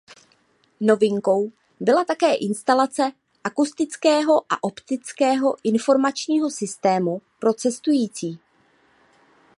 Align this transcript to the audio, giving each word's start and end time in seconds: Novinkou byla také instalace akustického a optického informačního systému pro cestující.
Novinkou 0.81 1.51
byla 1.79 2.05
také 2.05 2.35
instalace 2.35 3.11
akustického 3.43 4.33
a 4.53 4.63
optického 4.63 5.55
informačního 5.63 6.49
systému 6.51 7.21
pro 7.39 7.53
cestující. 7.53 8.39